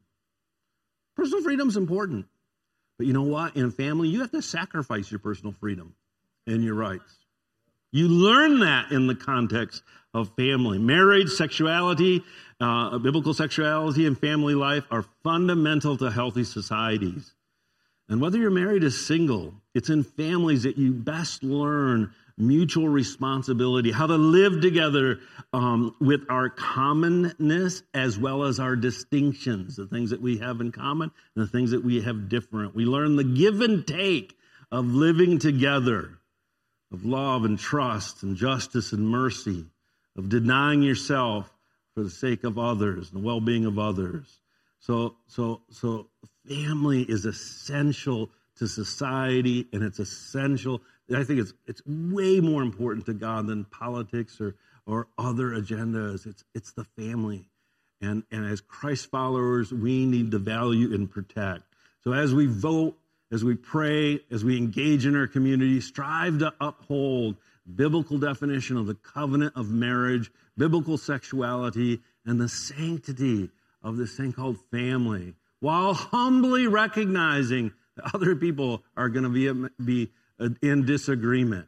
[1.16, 2.26] Personal freedom is important.
[2.98, 3.56] But you know what?
[3.56, 5.94] In a family, you have to sacrifice your personal freedom
[6.46, 7.18] and your rights.
[7.92, 9.82] You learn that in the context
[10.14, 10.78] of family.
[10.78, 12.22] Marriage, sexuality,
[12.60, 17.34] uh, biblical sexuality, and family life are fundamental to healthy societies.
[18.08, 23.92] And whether you're married or single, it's in families that you best learn mutual responsibility,
[23.92, 25.20] how to live together
[25.52, 30.72] um, with our commonness as well as our distinctions, the things that we have in
[30.72, 32.74] common and the things that we have different.
[32.74, 34.36] We learn the give and take
[34.70, 36.18] of living together,
[36.92, 39.64] of love and trust and justice and mercy,
[40.16, 41.50] of denying yourself
[41.94, 44.40] for the sake of others and the well-being of others.
[44.80, 46.08] So, so, so
[46.46, 50.82] family is essential to society and it's essential
[51.14, 54.54] I think it's it's way more important to God than politics or
[54.86, 56.26] or other agendas.
[56.26, 57.48] It's it's the family.
[58.00, 61.62] And and as Christ followers, we need to value and protect.
[62.04, 62.96] So as we vote,
[63.32, 67.36] as we pray, as we engage in our community, strive to uphold
[67.74, 73.50] biblical definition of the covenant of marriage, biblical sexuality, and the sanctity
[73.82, 79.70] of this thing called family, while humbly recognizing that other people are going to be,
[79.82, 80.10] be
[80.60, 81.66] in disagreement.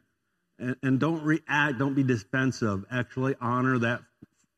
[0.59, 2.85] And, and don't react, don't be defensive.
[2.91, 4.01] Actually, honor that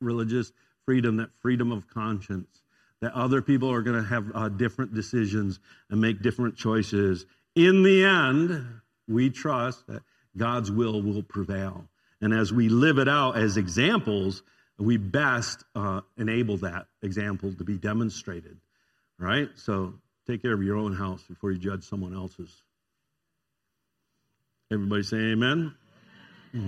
[0.01, 0.51] religious
[0.85, 2.61] freedom, that freedom of conscience.
[3.01, 7.25] That other people are going to have uh, different decisions and make different choices.
[7.55, 8.65] In the end,
[9.07, 10.01] we trust that
[10.35, 11.87] God's will will prevail.
[12.21, 14.41] And as we live it out as examples,
[14.79, 18.57] we best uh, enable that example to be demonstrated.
[19.19, 19.49] Right?
[19.55, 19.93] So
[20.27, 22.63] take care of your own house before you judge someone else's.
[24.71, 25.73] Everybody say amen.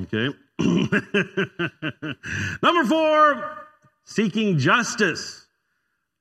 [0.03, 0.29] Okay.
[2.63, 3.57] Number four,
[4.05, 5.45] seeking justice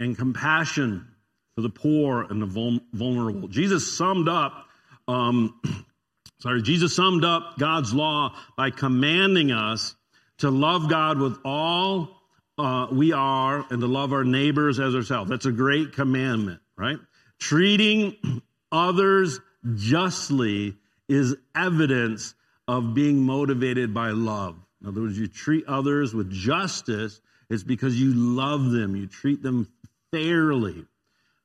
[0.00, 1.06] and compassion
[1.54, 3.48] for the poor and the vulnerable.
[3.48, 4.66] Jesus summed up,
[5.08, 5.60] um,
[6.40, 9.96] sorry, Jesus summed up God's law by commanding us
[10.38, 12.16] to love God with all
[12.58, 15.30] uh, we are and to love our neighbors as ourselves.
[15.30, 16.98] That's a great commandment, right?
[17.38, 18.16] Treating
[18.72, 19.40] others
[19.74, 20.76] justly
[21.08, 22.34] is evidence
[22.66, 24.56] of being motivated by love.
[24.80, 29.42] In other words, you treat others with justice, it's because you love them, you treat
[29.42, 29.66] them
[30.10, 30.86] fairly.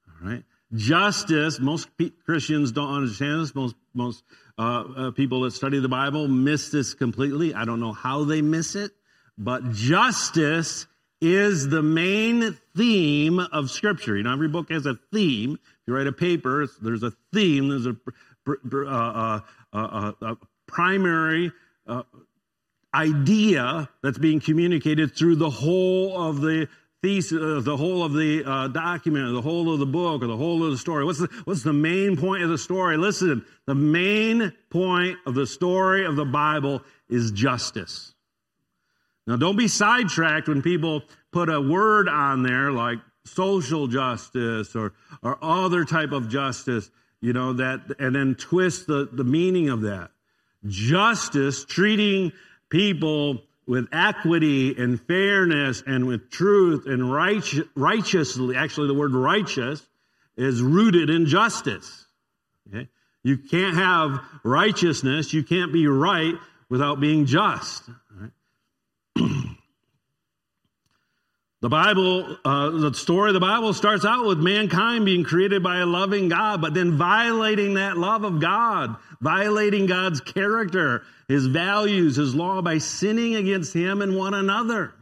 [0.08, 0.43] All right?
[0.73, 1.88] Justice, most
[2.26, 3.54] Christians don't understand this.
[3.54, 4.23] Most, most
[4.58, 7.54] uh, uh, people that study the Bible miss this completely.
[7.54, 8.91] I don't know how they miss it,
[9.38, 10.88] but justice
[11.21, 14.17] is the main theme of Scripture.
[14.17, 15.54] You know, every book has a theme.
[15.54, 17.95] If you write a paper, there's a theme, there's a
[18.47, 19.39] uh,
[19.71, 20.36] uh, uh,
[20.67, 21.52] primary
[22.93, 26.67] idea that's being communicated through the whole of the
[27.04, 30.37] uh, the whole of the uh, document, or the whole of the book, or the
[30.37, 31.04] whole of the story.
[31.04, 32.97] What's the, what's the main point of the story?
[32.97, 38.13] Listen, the main point of the story of the Bible is justice.
[39.27, 44.93] Now, don't be sidetracked when people put a word on there like social justice or,
[45.21, 46.89] or other type of justice
[47.23, 50.12] you know, that, and then twist the, the meaning of that.
[50.67, 52.33] Justice, treating
[52.69, 59.85] people with equity and fairness and with truth and righteous, righteously, actually the word righteous
[60.35, 62.05] is rooted in justice.
[62.67, 62.89] Okay?
[63.23, 66.35] You can't have righteousness, you can't be right
[66.69, 67.83] without being just.
[71.63, 75.77] The Bible, uh, the story of the Bible starts out with mankind being created by
[75.77, 82.17] a loving God, but then violating that love of God, violating God's character, His values,
[82.17, 84.93] His law by sinning against Him and one another.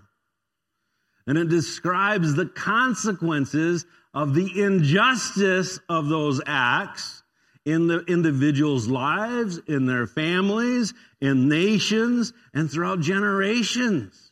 [1.25, 3.83] And it describes the consequences
[4.13, 7.23] of the injustice of those acts
[7.65, 14.30] in the individuals' lives, in their families, in nations, and throughout generations.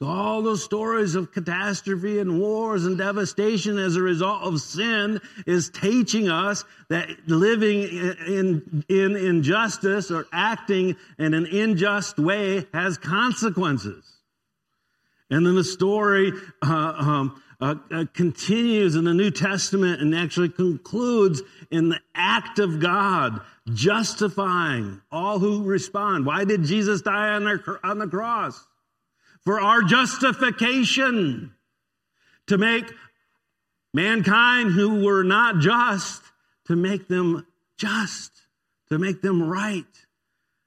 [0.00, 5.20] So all those stories of catastrophe and wars and devastation as a result of sin
[5.44, 12.96] is teaching us that living in, in injustice or acting in an unjust way has
[12.96, 14.04] consequences.
[15.30, 16.32] And then the story
[16.62, 21.42] uh, um, uh, uh, continues in the New Testament and actually concludes
[21.72, 23.40] in the act of God
[23.74, 26.24] justifying all who respond.
[26.24, 28.64] Why did Jesus die on, their, on the cross?
[29.48, 31.54] For our justification,
[32.48, 32.84] to make
[33.94, 36.20] mankind who were not just,
[36.66, 37.46] to make them
[37.78, 38.30] just,
[38.90, 39.86] to make them right.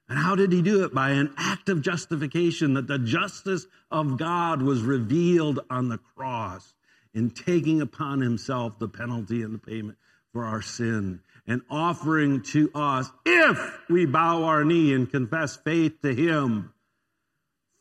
[0.10, 0.96] And how did he do it?
[0.96, 6.74] By an act of justification, that the justice of God was revealed on the cross
[7.14, 10.00] in taking upon himself the penalty and the payment
[10.34, 16.02] for our sin and offering to us, if we bow our knee and confess faith
[16.02, 16.74] to him,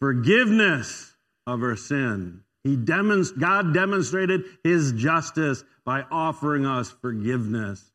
[0.00, 1.14] forgiveness
[1.46, 2.42] of our sin.
[2.64, 7.92] He demonst- God demonstrated his justice by offering us forgiveness,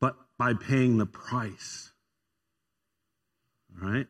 [0.00, 1.92] but by paying the price.
[3.80, 4.08] All right?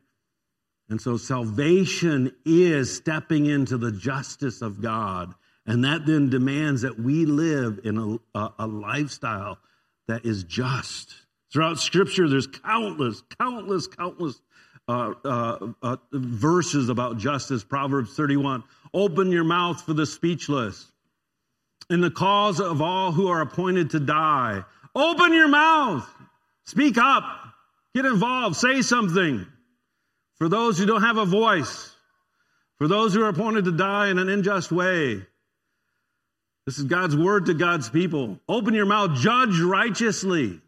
[0.89, 5.35] And so salvation is stepping into the justice of God.
[5.67, 9.59] And that then demands that we live in a, a, a lifestyle
[10.09, 11.15] that is just.
[11.53, 14.41] Throughout Scripture, there's countless, countless, countless
[14.91, 17.63] uh, uh, uh, verses about justice.
[17.63, 18.65] Proverbs 31.
[18.93, 20.91] Open your mouth for the speechless.
[21.89, 24.65] In the cause of all who are appointed to die.
[24.95, 26.09] Open your mouth.
[26.65, 27.25] Speak up.
[27.95, 28.57] Get involved.
[28.57, 29.47] Say something.
[30.39, 31.95] For those who don't have a voice.
[32.79, 35.23] For those who are appointed to die in an unjust way.
[36.67, 38.41] This is God's word to God's people.
[38.49, 39.15] Open your mouth.
[39.15, 40.61] Judge righteously.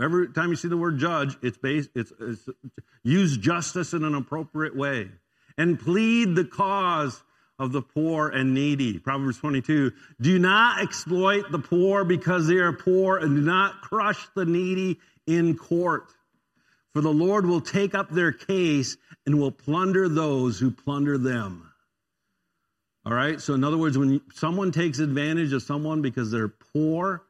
[0.00, 2.48] Every time you see the word judge, it's based, it's, it's
[3.02, 5.10] use justice in an appropriate way
[5.58, 7.22] and plead the cause
[7.58, 8.98] of the poor and needy.
[8.98, 9.92] Proverbs 22.
[10.20, 14.98] Do not exploit the poor because they are poor and do not crush the needy
[15.26, 16.06] in court.
[16.92, 21.70] For the Lord will take up their case and will plunder those who plunder them.
[23.04, 23.40] All right.
[23.40, 27.22] So, in other words, when someone takes advantage of someone because they're poor,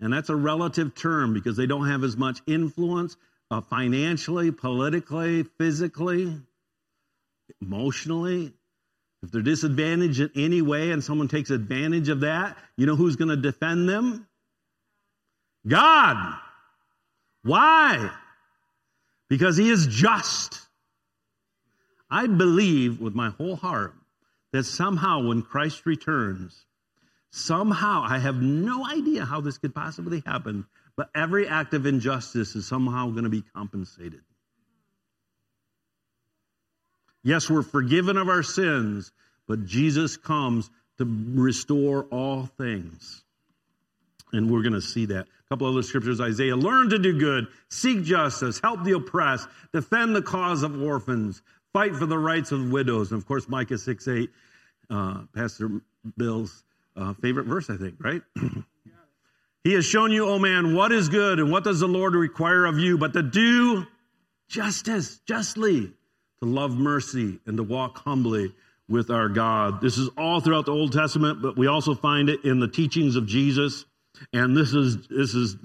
[0.00, 3.16] and that's a relative term because they don't have as much influence
[3.50, 6.36] uh, financially, politically, physically,
[7.60, 8.52] emotionally.
[9.22, 13.16] If they're disadvantaged in any way and someone takes advantage of that, you know who's
[13.16, 14.26] going to defend them?
[15.66, 16.38] God.
[17.42, 18.10] Why?
[19.28, 20.60] Because He is just.
[22.10, 23.94] I believe with my whole heart
[24.52, 26.66] that somehow when Christ returns,
[27.36, 30.64] Somehow, I have no idea how this could possibly happen,
[30.96, 34.22] but every act of injustice is somehow going to be compensated.
[37.22, 39.12] Yes, we're forgiven of our sins,
[39.46, 43.22] but Jesus comes to restore all things.
[44.32, 45.26] And we're going to see that.
[45.26, 50.16] A couple other scriptures Isaiah, learn to do good, seek justice, help the oppressed, defend
[50.16, 51.42] the cause of orphans,
[51.74, 53.12] fight for the rights of widows.
[53.12, 54.30] And of course, Micah 6 8,
[54.88, 55.82] uh, Pastor
[56.16, 56.64] Bill's
[56.96, 58.22] uh, favorite verse, I think, right?
[59.64, 62.64] he has shown you, oh man, what is good and what does the Lord require
[62.66, 63.86] of you but to do
[64.48, 65.92] justice, justly,
[66.40, 68.54] to love mercy and to walk humbly
[68.88, 69.80] with our God.
[69.80, 73.16] This is all throughout the Old Testament, but we also find it in the teachings
[73.16, 73.84] of Jesus.
[74.32, 75.56] And this is this is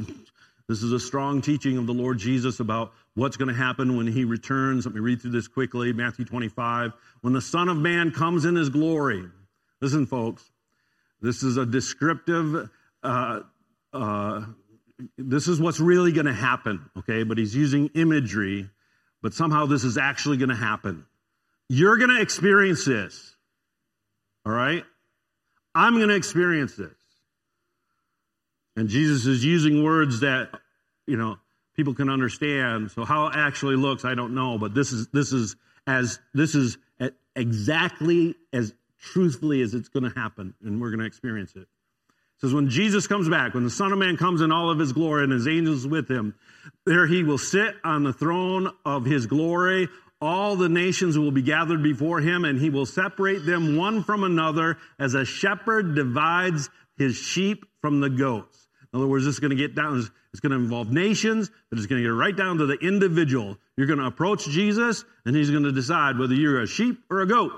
[0.68, 4.08] this is a strong teaching of the Lord Jesus about what's going to happen when
[4.08, 4.86] he returns.
[4.86, 5.94] Let me read through this quickly.
[5.94, 6.94] Matthew 25.
[7.22, 9.26] When the Son of Man comes in his glory.
[9.82, 10.51] Listen, folks.
[11.22, 12.70] This is a descriptive,
[13.04, 13.40] uh,
[13.94, 14.46] uh,
[15.18, 17.24] this is what's really going to happen, okay?
[17.24, 18.70] But he's using imagery,
[19.22, 21.06] but somehow this is actually going to happen.
[21.70, 23.36] You're going to experience this,
[24.46, 24.84] all right?
[25.76, 26.92] I'm going to experience this.
[28.76, 30.50] And Jesus is using words that,
[31.06, 31.38] you know,
[31.76, 32.92] people can understand.
[32.92, 35.56] So how it actually looks, I don't know, but this is this is
[35.88, 36.78] as this is
[37.36, 41.68] exactly as truthfully as it's going to happen, and we're going to experience it.
[42.40, 44.94] says, when Jesus comes back, when the Son of Man comes in all of his
[44.94, 46.36] glory and his angels with him,
[46.86, 49.90] there he will sit on the throne of his glory.
[50.22, 54.24] All the nations will be gathered before him, and he will separate them one from
[54.24, 58.68] another as a shepherd divides his sheep from the goats.
[58.94, 61.80] In other words, this is going to get down, it's going to involve nations, but
[61.80, 63.58] it's going to get right down to the individual.
[63.78, 67.22] You're going to approach Jesus, and he's going to decide whether you're a sheep or
[67.22, 67.54] a goat.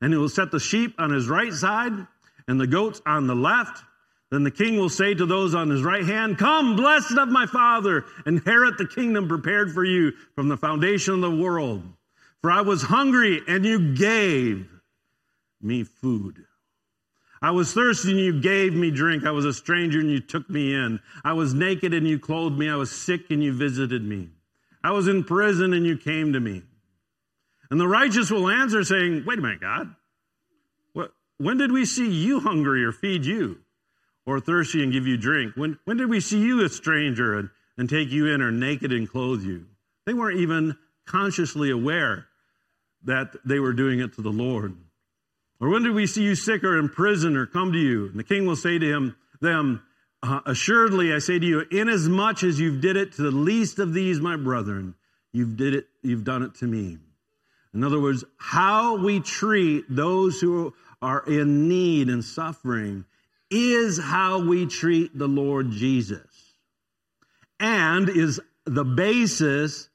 [0.00, 2.06] And he will set the sheep on his right side
[2.48, 3.82] and the goats on the left.
[4.30, 7.46] Then the king will say to those on his right hand, Come, blessed of my
[7.46, 11.82] father, inherit the kingdom prepared for you from the foundation of the world.
[12.40, 14.68] For I was hungry, and you gave
[15.60, 16.44] me food.
[17.42, 19.26] I was thirsty, and you gave me drink.
[19.26, 21.00] I was a stranger, and you took me in.
[21.24, 22.68] I was naked, and you clothed me.
[22.68, 24.28] I was sick, and you visited me.
[24.82, 26.62] I was in prison, and you came to me.
[27.70, 29.94] And the righteous will answer, saying, Wait a minute, God.
[31.38, 33.60] When did we see you hungry or feed you?
[34.26, 35.56] or thirsty and give you drink?
[35.56, 38.92] When, when did we see you a stranger and, and take you in or naked
[38.92, 39.66] and clothe you?
[40.06, 42.26] They weren't even consciously aware
[43.04, 44.76] that they were doing it to the Lord.
[45.60, 48.06] Or when did we see you sick or in prison or come to you?
[48.06, 49.82] And the king will say to him, them,
[50.22, 53.94] uh, assuredly I say to you, inasmuch as you've did it to the least of
[53.94, 54.94] these, my brethren,
[55.32, 56.98] you've did it, you've done it to me.
[57.72, 63.04] In other words, how we treat those who are in need and suffering
[63.50, 66.54] is how we treat the Lord Jesus
[67.58, 69.88] and is the basis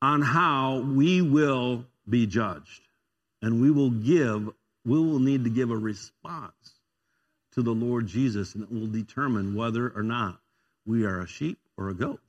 [0.00, 2.82] on how we will be judged.
[3.42, 4.48] And we will give,
[4.84, 6.74] we will need to give a response
[7.52, 10.40] to the Lord Jesus, and it will determine whether or not
[10.84, 12.20] we are a sheep or a goat.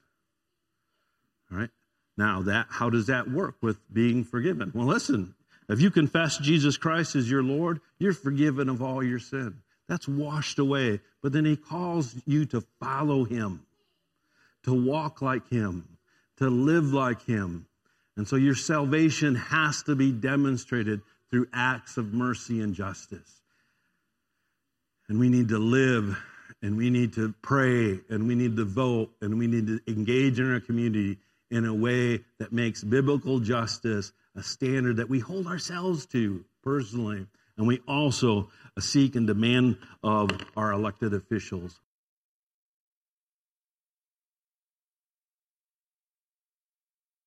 [1.52, 1.70] All right?
[2.18, 4.72] Now that how does that work with being forgiven?
[4.74, 5.36] Well, listen,
[5.68, 9.61] if you confess Jesus Christ as your Lord, you're forgiven of all your sin.
[9.88, 11.01] That's washed away.
[11.22, 13.66] But then he calls you to follow him,
[14.63, 15.97] to walk like him,
[16.38, 17.68] to live like him.
[18.18, 23.41] And so your salvation has to be demonstrated through acts of mercy and justice.
[25.09, 26.18] And we need to live
[26.61, 30.39] and we need to pray and we need to vote and we need to engage
[30.39, 31.18] in our community
[31.52, 37.26] in a way that makes biblical justice a standard that we hold ourselves to personally.
[37.58, 41.80] And we also seek and demand of our elected officials